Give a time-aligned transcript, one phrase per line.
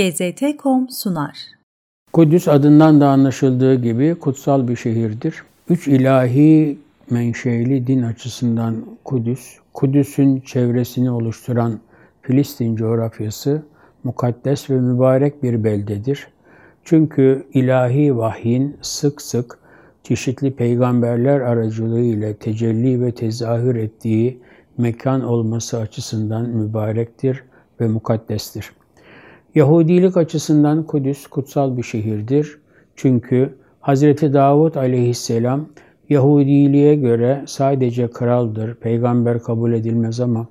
[0.00, 1.38] GZT.com sunar.
[2.12, 5.42] Kudüs adından da anlaşıldığı gibi kutsal bir şehirdir.
[5.68, 6.78] Üç ilahi
[7.10, 11.80] menşeli din açısından Kudüs, Kudüs'ün çevresini oluşturan
[12.22, 13.62] Filistin coğrafyası
[14.04, 16.28] mukaddes ve mübarek bir beldedir.
[16.84, 19.58] Çünkü ilahi vahyin sık sık
[20.02, 24.40] çeşitli peygamberler aracılığıyla tecelli ve tezahür ettiği
[24.78, 27.44] mekan olması açısından mübarektir
[27.80, 28.70] ve mukaddestir.
[29.54, 32.58] Yahudilik açısından Kudüs kutsal bir şehirdir.
[32.96, 34.02] Çünkü Hz.
[34.32, 35.66] Davud aleyhisselam
[36.08, 40.46] Yahudiliğe göre sadece kraldır, peygamber kabul edilmez ama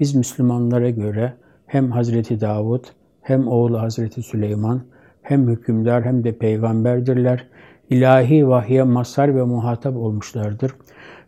[0.00, 1.32] biz Müslümanlara göre
[1.66, 2.84] hem Hazreti Davud
[3.22, 4.82] hem oğlu Hazreti Süleyman
[5.22, 7.46] hem hükümdar hem de peygamberdirler.
[7.90, 10.74] İlahi vahye mazhar ve muhatap olmuşlardır.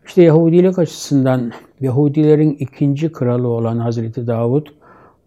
[0.05, 4.67] İşte Yahudilik açısından Yahudilerin ikinci kralı olan Hazreti Davud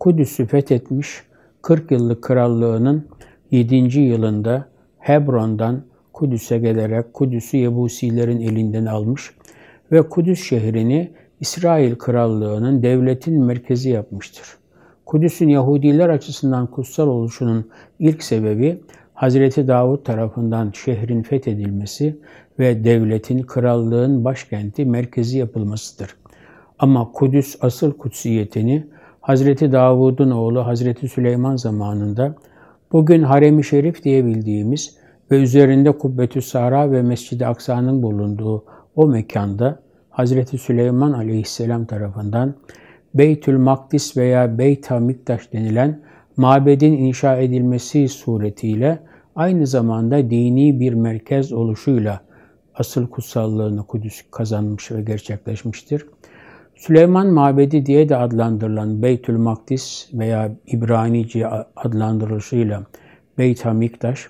[0.01, 1.23] Kudüs'ü fethetmiş,
[1.65, 3.09] 40 yıllık krallığının
[3.51, 4.01] 7.
[4.01, 4.69] yılında
[4.99, 9.35] Hebron'dan Kudüs'e gelerek Kudüs'ü Yebusilerin elinden almış
[9.93, 14.47] ve Kudüs şehrini İsrail Krallığı'nın devletin merkezi yapmıştır.
[15.07, 18.81] Kudüs'ün Yahudiler açısından kutsal oluşunun ilk sebebi
[19.15, 22.19] Hazreti Davud tarafından şehrin fethedilmesi
[22.59, 26.17] ve devletin, krallığın başkenti merkezi yapılmasıdır.
[26.79, 28.87] Ama Kudüs asıl kutsiyetini
[29.25, 32.35] Hazreti Davud'un oğlu Hazreti Süleyman zamanında
[32.93, 34.97] bugün Harem-i Şerif diye bildiğimiz
[35.31, 38.65] ve üzerinde Kubbetü Sara ve Mescid-i Aksa'nın bulunduğu
[38.97, 42.55] o mekanda Hazreti Süleyman Aleyhisselam tarafından
[43.15, 46.01] Beytül Makdis veya Beyt Miktaş denilen
[46.37, 48.99] mabedin inşa edilmesi suretiyle
[49.37, 52.21] aynı zamanda dini bir merkez oluşuyla
[52.75, 56.07] asıl kutsallığını Kudüs kazanmış ve gerçekleşmiştir.
[56.77, 62.83] Süleyman Mabedi diye de adlandırılan Beytül Makdis veya İbranice adlandırılışıyla
[63.39, 64.27] Beyt Hamiktaş,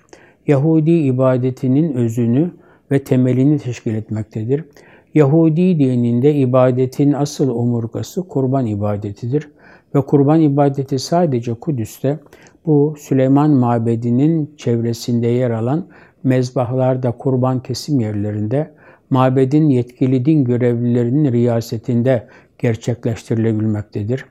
[0.47, 2.51] Yahudi ibadetinin özünü
[2.91, 4.65] ve temelini teşkil etmektedir.
[5.13, 9.49] Yahudi dininde ibadetin asıl omurgası kurban ibadetidir
[9.95, 12.19] ve kurban ibadeti sadece Kudüs'te
[12.65, 15.87] bu Süleyman Mabedi'nin çevresinde yer alan
[16.23, 18.71] mezbahlarda kurban kesim yerlerinde
[19.09, 22.27] mabedin yetkili din görevlilerinin riyasetinde
[22.59, 24.25] gerçekleştirilebilmektedir.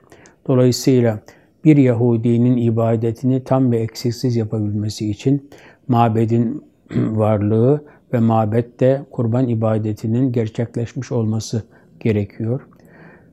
[0.47, 1.19] Dolayısıyla
[1.63, 5.49] bir Yahudinin ibadetini tam ve eksiksiz yapabilmesi için
[5.87, 6.63] mabedin
[6.95, 7.83] varlığı
[8.13, 11.63] ve mabette kurban ibadetinin gerçekleşmiş olması
[11.99, 12.61] gerekiyor.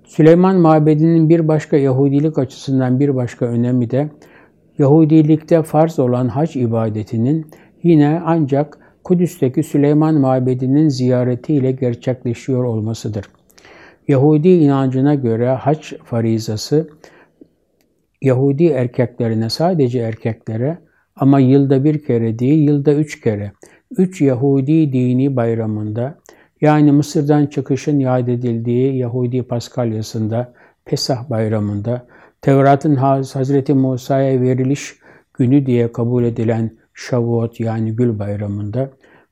[0.05, 4.11] Süleyman Mabedi'nin bir başka Yahudilik açısından bir başka önemi de
[4.79, 7.47] Yahudilikte farz olan hac ibadetinin
[7.83, 13.25] yine ancak Kudüs'teki Süleyman Mabedi'nin ziyaretiyle gerçekleşiyor olmasıdır.
[14.09, 16.89] Yahudi inancına göre hac farizası
[18.23, 20.79] Yahudi erkeklerine sadece erkeklere
[21.17, 23.53] ama yılda bir kere değil, yılda üç kere,
[23.99, 26.19] üç Yahudi dini bayramında,
[26.61, 30.53] yani Mısır'dan çıkışın yad edildiği Yahudi Paskalyasında,
[30.85, 32.07] Pesah bayramında,
[32.43, 34.95] Tevrat'ın Hazreti Musa'ya veriliş
[35.35, 38.91] günü diye kabul edilen Şavuot yani Gül bayramında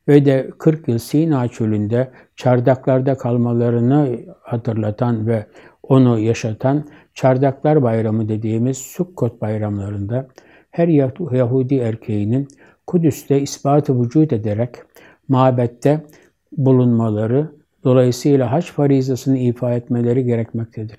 [0.09, 5.47] ve de 40 yıl Sina çölünde çardaklarda kalmalarını hatırlatan ve
[5.82, 6.84] onu yaşatan
[7.15, 10.28] Çardaklar Bayramı dediğimiz Sukkot bayramlarında
[10.70, 10.88] her
[11.32, 12.49] Yahudi erkeğinin
[12.87, 14.70] Kudüs'te ispatı vücut ederek
[15.28, 16.04] mabette
[16.53, 17.50] bulunmaları,
[17.84, 20.97] dolayısıyla hac farizasını ifa etmeleri gerekmektedir.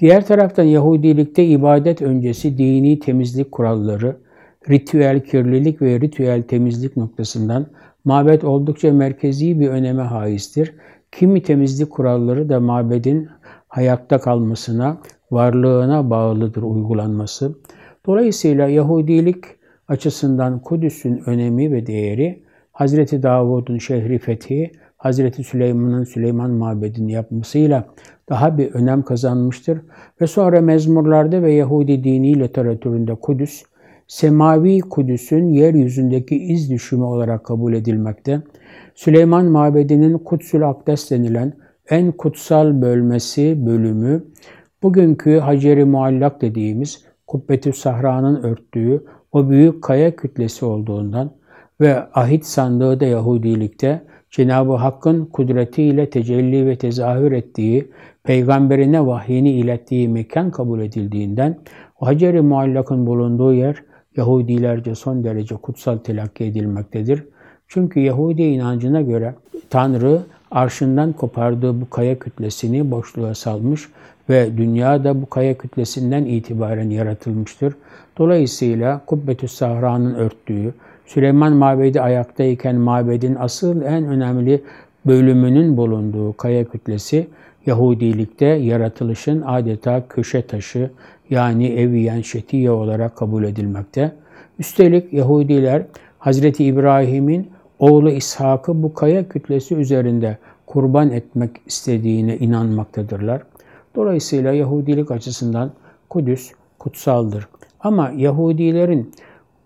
[0.00, 4.16] Diğer taraftan Yahudilikte ibadet öncesi dini temizlik kuralları,
[4.70, 7.66] ritüel kirlilik ve ritüel temizlik noktasından
[8.04, 10.74] mabet oldukça merkezi bir öneme haizdir.
[11.12, 13.28] Kimi temizlik kuralları da mabedin
[13.68, 14.98] hayatta kalmasına,
[15.30, 17.58] varlığına bağlıdır uygulanması.
[18.06, 19.44] Dolayısıyla Yahudilik
[19.88, 27.84] açısından Kudüs'ün önemi ve değeri Hazreti Davud'un şehri fethi, Hazreti Süleyman'ın Süleyman Mabedi'ni yapmasıyla
[28.28, 29.80] daha bir önem kazanmıştır.
[30.20, 33.62] Ve sonra mezmurlarda ve Yahudi dini literatüründe Kudüs,
[34.08, 38.42] semavi Kudüs'ün yeryüzündeki iz düşümü olarak kabul edilmekte.
[38.94, 41.52] Süleyman Mabedi'nin Kutsül Akdes denilen
[41.90, 44.24] en kutsal bölmesi, bölümü,
[44.82, 51.30] bugünkü Hacer-i Muallak dediğimiz Kubbetü Sahra'nın örttüğü o büyük kaya kütlesi olduğundan
[51.80, 57.90] ve ahit sandığı da Yahudilikte Cenab-ı Hakk'ın kudretiyle tecelli ve tezahür ettiği,
[58.24, 61.58] peygamberine vahyini ilettiği mekan kabul edildiğinden
[61.94, 63.76] Hacer-i Muallak'ın bulunduğu yer
[64.16, 67.24] Yahudilerce son derece kutsal telakki edilmektedir.
[67.68, 69.34] Çünkü Yahudi inancına göre
[69.70, 70.20] Tanrı
[70.50, 73.88] arşından kopardığı bu kaya kütlesini boşluğa salmış
[74.30, 77.74] ve dünya da bu kaya kütlesinden itibaren yaratılmıştır.
[78.18, 80.74] Dolayısıyla Kubbetü Sahra'nın örttüğü,
[81.06, 84.62] Süleyman Mabedi ayaktayken mabedin asıl en önemli
[85.06, 87.26] bölümünün bulunduğu kaya kütlesi
[87.66, 90.90] Yahudilikte yaratılışın adeta köşe taşı
[91.30, 94.12] yani eviyen şetiye olarak kabul edilmekte.
[94.58, 95.82] Üstelik Yahudiler
[96.18, 103.42] Hazreti İbrahim'in oğlu İshak'ı bu kaya kütlesi üzerinde kurban etmek istediğine inanmaktadırlar.
[103.96, 105.70] Dolayısıyla Yahudilik açısından
[106.08, 107.48] Kudüs kutsaldır.
[107.80, 109.12] Ama Yahudilerin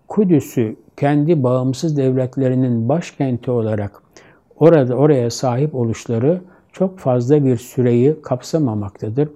[0.07, 4.01] Kudüs'ü kendi bağımsız devletlerinin başkenti olarak
[4.59, 9.29] orada oraya sahip oluşları çok fazla bir süreyi kapsamamaktadır.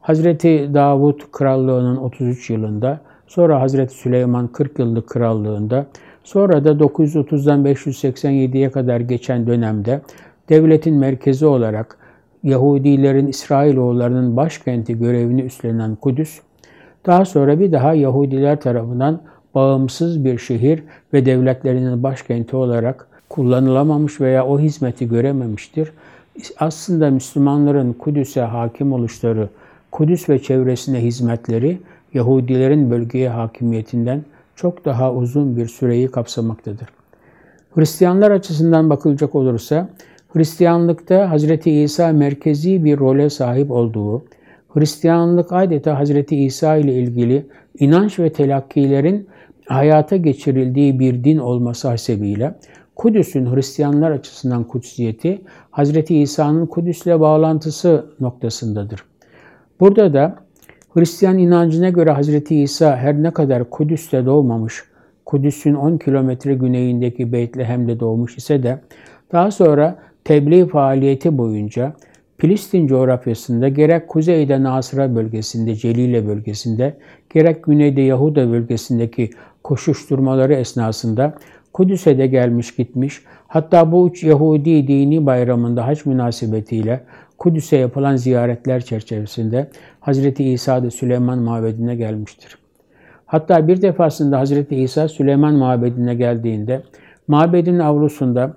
[0.00, 5.86] Hazreti Davut krallığının 33 yılında, sonra Hazreti Süleyman 40 yıllık krallığında,
[6.24, 10.00] sonra da 930'dan 587'ye kadar geçen dönemde
[10.48, 11.98] devletin merkezi olarak
[12.42, 16.40] Yahudilerin İsrailoğullarının başkenti görevini üstlenen Kudüs,
[17.06, 19.20] daha sonra bir daha Yahudiler tarafından
[19.54, 20.82] bağımsız bir şehir
[21.12, 25.92] ve devletlerinin başkenti olarak kullanılamamış veya o hizmeti görememiştir.
[26.58, 29.48] Aslında Müslümanların Kudüs'e hakim oluşları,
[29.92, 31.78] Kudüs ve çevresine hizmetleri
[32.14, 34.22] Yahudilerin bölgeye hakimiyetinden
[34.56, 36.88] çok daha uzun bir süreyi kapsamaktadır.
[37.74, 39.88] Hristiyanlar açısından bakılacak olursa
[40.28, 41.66] Hristiyanlıkta Hz.
[41.66, 44.24] İsa merkezi bir role sahip olduğu,
[44.68, 46.10] Hristiyanlık adeta Hz.
[46.30, 47.46] İsa ile ilgili
[47.78, 49.28] inanç ve telakkilerin
[49.66, 52.54] hayata geçirildiği bir din olması hasebiyle
[52.98, 55.42] Kudüs'ün Hristiyanlar açısından kutsiyeti
[55.72, 56.10] Hz.
[56.10, 59.04] İsa'nın Kudüs'le bağlantısı noktasındadır.
[59.80, 60.36] Burada da
[60.94, 62.50] Hristiyan inancına göre Hz.
[62.50, 64.84] İsa her ne kadar Kudüs'te doğmamış,
[65.26, 68.80] Kudüs'ün 10 kilometre güneyindeki Beytlehem'de doğmuş ise de
[69.32, 71.92] daha sonra tebliğ faaliyeti boyunca
[72.38, 76.96] Filistin coğrafyasında gerek kuzeyde Nasıra bölgesinde, Celile bölgesinde,
[77.30, 79.30] gerek güneyde Yahuda bölgesindeki
[79.68, 81.34] koşuşturmaları esnasında
[81.72, 83.22] Kudüs'e de gelmiş gitmiş.
[83.48, 87.04] Hatta bu üç Yahudi dini bayramında hac münasebetiyle
[87.38, 89.70] Kudüs'e yapılan ziyaretler çerçevesinde
[90.00, 92.58] Hazreti İsa da Süleyman Mabedi'ne gelmiştir.
[93.26, 96.82] Hatta bir defasında Hazreti İsa Süleyman Mabedi'ne geldiğinde
[97.28, 98.56] mabedin avlusunda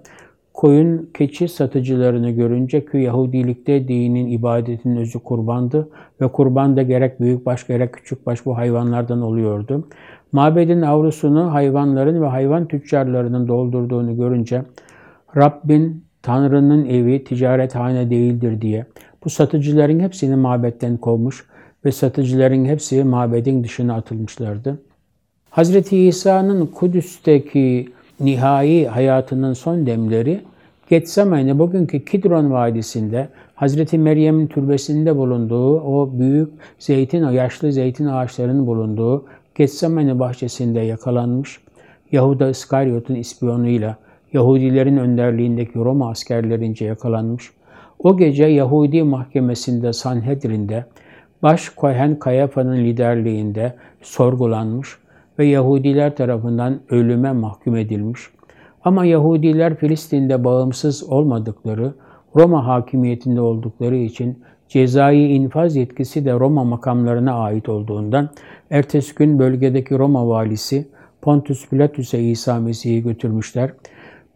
[0.61, 5.89] koyun keçi satıcılarını görünce ki Yahudilikte dinin ibadetin özü kurbandı
[6.21, 9.87] ve kurban da gerek büyükbaş gerek küçükbaş bu hayvanlardan oluyordu.
[10.31, 14.63] Mabedin avlusunu hayvanların ve hayvan tüccarlarının doldurduğunu görünce
[15.37, 18.85] Rabbin Tanrı'nın evi ticarethane değildir diye
[19.25, 21.45] bu satıcıların hepsini mabetten kovmuş
[21.85, 24.81] ve satıcıların hepsi mabedin dışına atılmışlardı.
[25.49, 30.50] Hazreti İsa'nın Kudüs'teki nihai hayatının son demleri
[30.91, 36.49] Getsemane bugünkü Kidron Vadisi'nde Hazreti Meryem'in türbesinde bulunduğu o büyük
[36.79, 41.59] zeytin, yaşlı zeytin ağaçlarının bulunduğu Getsemane bahçesinde yakalanmış.
[42.11, 43.97] Yahuda İskaryot'un ispiyonuyla
[44.33, 47.51] Yahudilerin önderliğindeki Roma askerlerince yakalanmış.
[47.99, 50.85] O gece Yahudi mahkemesinde Sanhedrin'de
[51.43, 54.97] baş Kohen Kayafa'nın liderliğinde sorgulanmış
[55.39, 58.21] ve Yahudiler tarafından ölüme mahkum edilmiş.
[58.83, 61.93] Ama Yahudiler Filistin'de bağımsız olmadıkları,
[62.35, 68.29] Roma hakimiyetinde oldukları için cezai infaz yetkisi de Roma makamlarına ait olduğundan
[68.69, 70.87] ertesi gün bölgedeki Roma valisi
[71.21, 73.71] Pontus Pilatus'e İsa Mesih'i götürmüşler.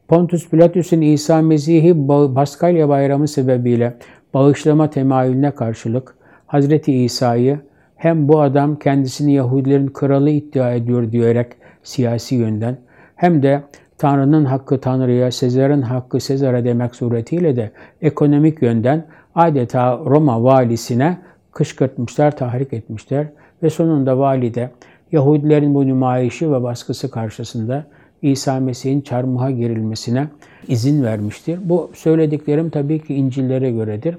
[0.07, 3.97] Pontus Pilatus'un İsa Mesih'i Paskalya bayramı sebebiyle
[4.33, 6.15] bağışlama temayülüne karşılık
[6.47, 7.59] Hazreti İsa'yı
[7.95, 11.47] hem bu adam kendisini Yahudilerin kralı iddia ediyor diyerek
[11.83, 12.77] siyasi yönden
[13.15, 13.63] hem de
[14.05, 17.71] Tanrı'nın hakkı Tanrı'ya, Sezar'ın hakkı Sezar'a demek suretiyle de
[18.01, 21.17] ekonomik yönden adeta Roma valisine
[21.51, 23.27] kışkırtmışlar, tahrik etmişler
[23.63, 24.69] ve sonunda vali de
[25.11, 27.85] Yahudilerin bu nümayişi ve baskısı karşısında
[28.21, 30.27] İsa Mesih'in çarmıha gerilmesine
[30.67, 31.59] izin vermiştir.
[31.63, 34.17] Bu söylediklerim tabii ki İncil'lere göredir.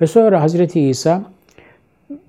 [0.00, 1.22] Ve sonra Hazreti İsa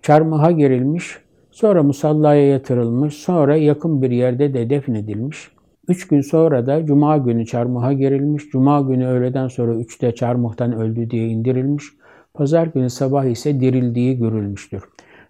[0.01, 1.17] çarmıha gerilmiş,
[1.51, 5.56] sonra musallaya yatırılmış, sonra yakın bir yerde de defnedilmiş.
[5.87, 11.09] Üç gün sonra da Cuma günü çarmıha gerilmiş, Cuma günü öğleden sonra üçte çarmıhtan öldü
[11.09, 11.83] diye indirilmiş,
[12.33, 14.83] Pazar günü sabah ise dirildiği görülmüştür.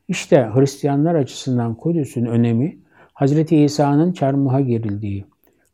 [0.08, 2.78] İşte Hristiyanlar açısından Kudüs'ün önemi,
[3.16, 3.52] Hz.
[3.52, 5.26] İsa'nın çarmıha gerildiği,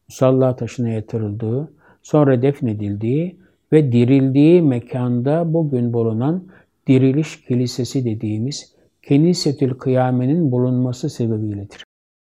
[0.10, 3.38] musalla taşına yatırıldığı, sonra defnedildiği
[3.72, 6.44] ve dirildiği mekanda bugün bulunan
[6.88, 11.84] diriliş kilisesi dediğimiz Kenisetül Kıyame'nin bulunması sebebiyledir.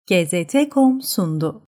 [0.06, 1.62] GZT.com sundu.